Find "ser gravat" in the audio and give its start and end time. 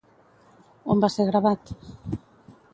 1.17-1.77